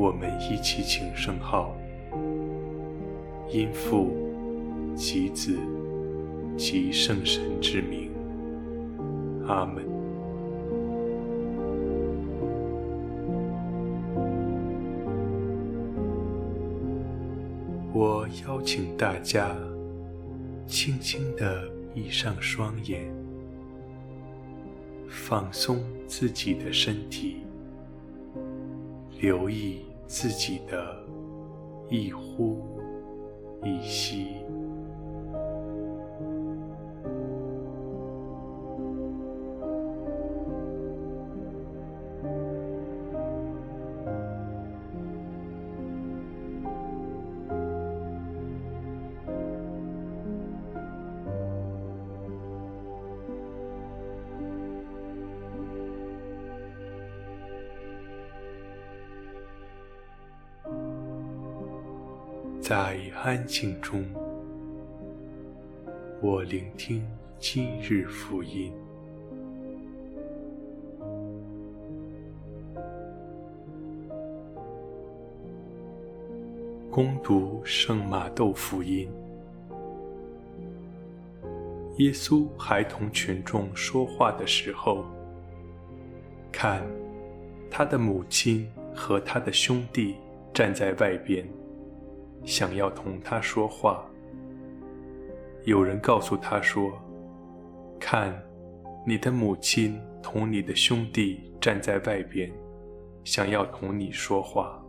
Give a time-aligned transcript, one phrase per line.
[0.00, 1.76] 我们一起请圣号，
[3.50, 4.10] 因父
[4.96, 5.58] 及子
[6.56, 8.10] 及圣神之名，
[9.46, 9.84] 阿门。
[17.92, 19.54] 我邀请大家
[20.66, 23.04] 轻轻地闭上双眼，
[25.06, 27.42] 放松自己的身体，
[29.20, 29.89] 留意。
[30.10, 31.06] 自己的
[31.88, 32.60] 一呼
[33.62, 34.44] 一吸。
[62.70, 64.04] 在安静中，
[66.22, 67.04] 我聆听
[67.40, 68.72] 今日福音。
[76.92, 79.10] 恭读圣马窦福音。
[81.96, 85.04] 耶稣还同群众说话的时候，
[86.52, 86.86] 看，
[87.68, 90.14] 他的母亲和他的兄弟
[90.54, 91.44] 站在外边。
[92.44, 94.04] 想要同他说话，
[95.64, 96.90] 有人告诉他说
[98.00, 98.34] ：“看，
[99.06, 102.50] 你的母亲同你的兄弟站在外边，
[103.24, 104.82] 想要同你说话。”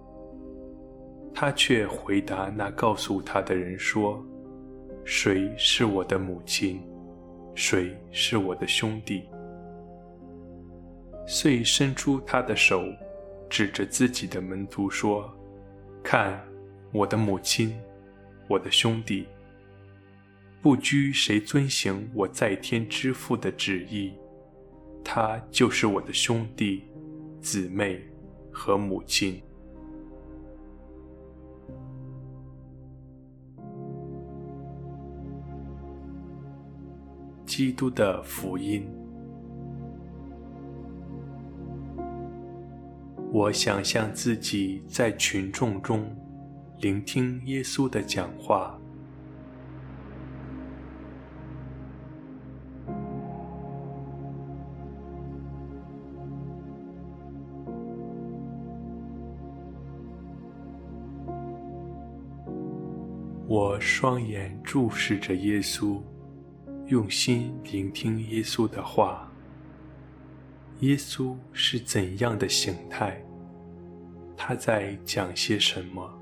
[1.33, 4.23] 他却回答那告诉他的人说
[5.05, 6.81] ：“谁是我的母亲？
[7.55, 9.23] 谁是我的兄弟？”
[11.27, 12.83] 遂伸出他的手，
[13.49, 15.29] 指着自己的门徒说
[16.03, 16.41] ：“看。”
[16.93, 17.73] 我的母亲，
[18.49, 19.25] 我的兄弟，
[20.61, 24.11] 不拘谁遵行我在天之父的旨意，
[25.01, 26.83] 他就是我的兄弟、
[27.39, 28.01] 姊妹
[28.51, 29.41] 和母亲。
[37.45, 38.85] 基督的福音。
[43.31, 46.05] 我想象自己在群众中。
[46.81, 48.75] 聆听耶稣的讲话。
[63.47, 66.01] 我双眼注视着耶稣，
[66.87, 69.31] 用心聆听耶稣的话。
[70.79, 73.23] 耶稣是怎样的形态？
[74.35, 76.20] 他在讲些什么？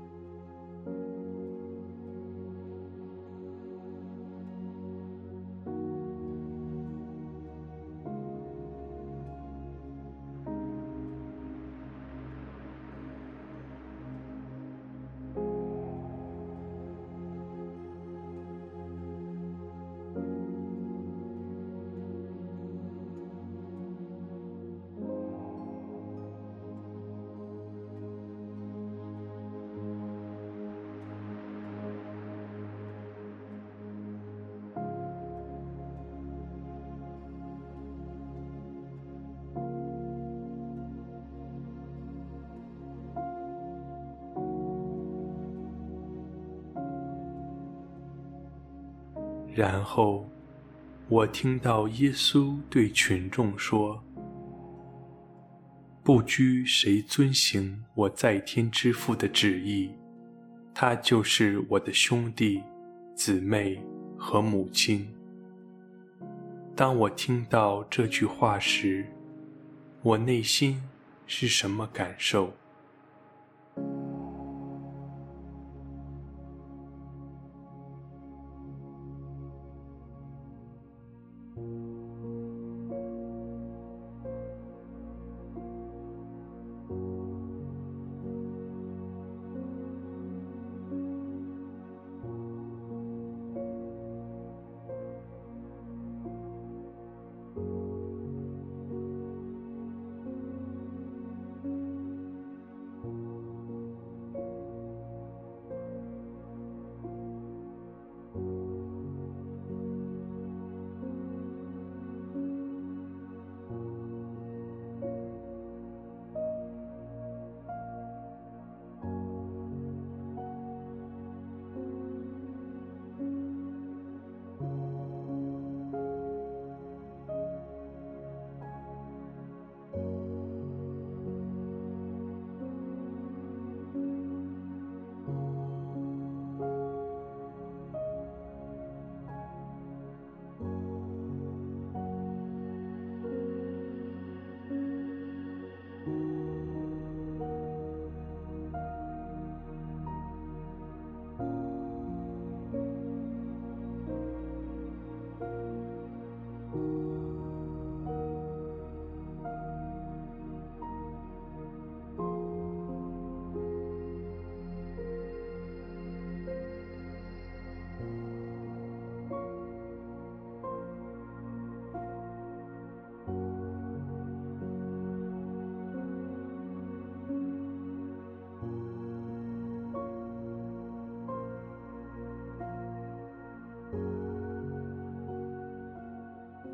[49.60, 50.26] 然后，
[51.06, 54.02] 我听到耶稣对群众说
[56.02, 59.90] ：“不拘谁遵行我在天之父的旨意，
[60.72, 62.62] 他就是我的兄弟、
[63.14, 63.78] 姊妹
[64.16, 65.06] 和母亲。”
[66.74, 69.04] 当我听到这句话时，
[70.00, 70.82] 我内心
[71.26, 72.50] 是什么感受？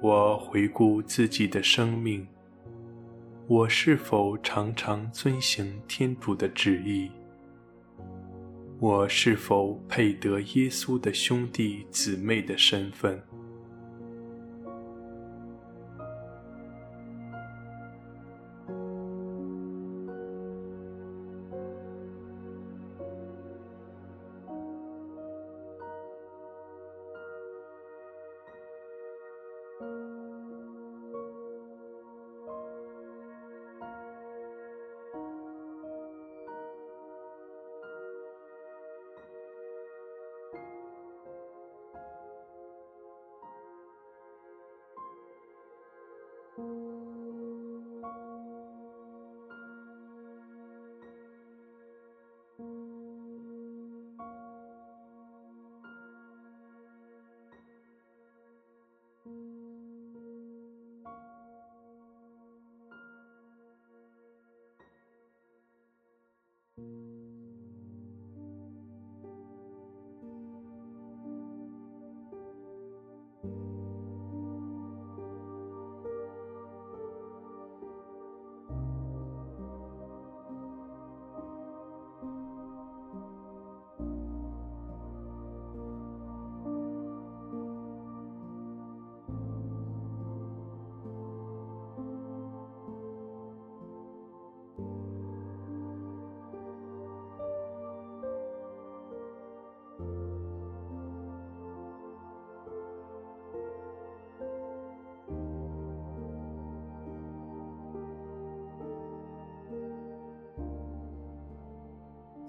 [0.08, 2.24] 我回顾自己的生命，
[3.48, 7.10] 我是否常常遵行天主的旨意？
[8.78, 13.20] 我是否配得耶稣的兄弟姊妹的身份？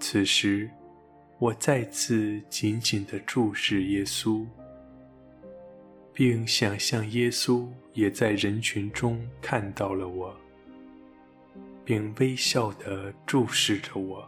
[0.09, 0.69] 此时，
[1.37, 4.45] 我再次紧紧地注视耶稣，
[6.13, 10.33] 并想象耶稣也在人群中看到了我，
[11.83, 14.25] 并微笑地注视着我。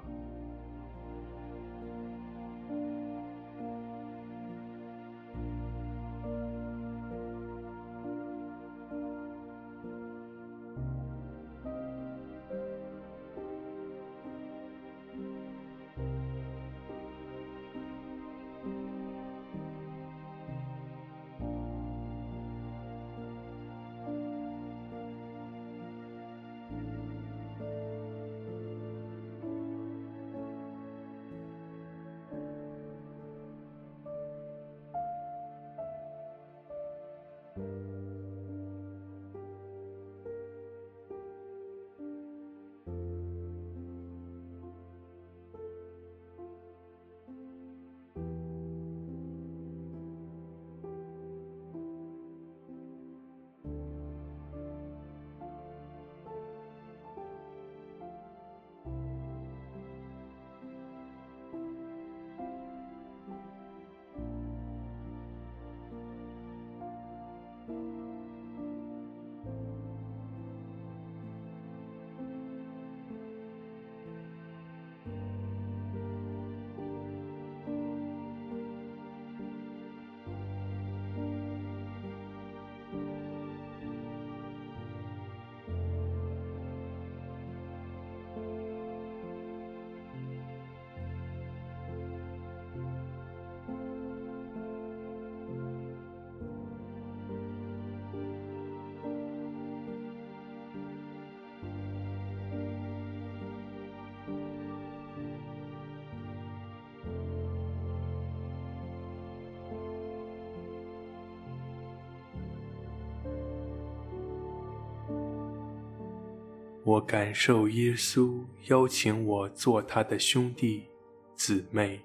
[116.90, 120.88] 我感受耶稣邀请我做他的兄弟
[121.36, 122.02] 姊妹，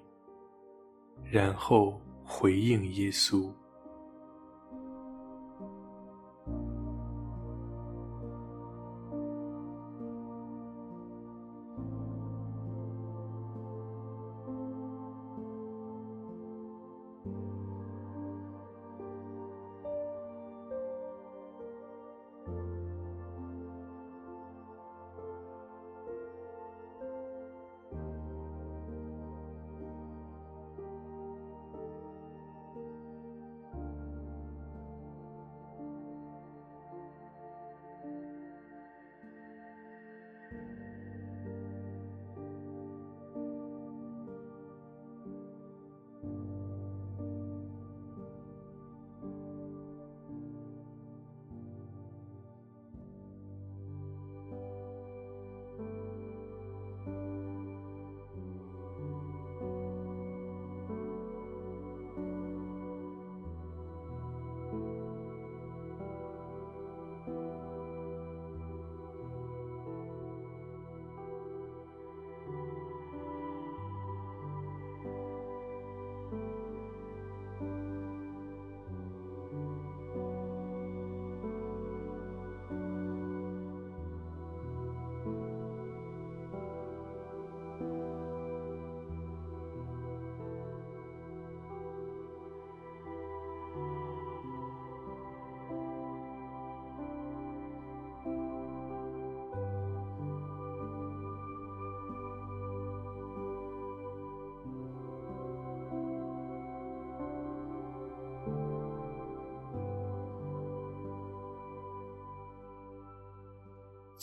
[1.23, 3.51] 然后回应耶稣。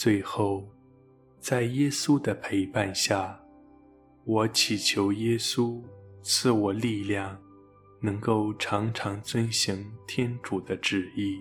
[0.03, 0.69] 最后，
[1.39, 3.41] 在耶稣的陪伴下，
[4.25, 5.81] 我祈求耶稣
[6.25, 7.41] 赐我力量，
[8.01, 11.41] 能够常常遵行天主的旨意。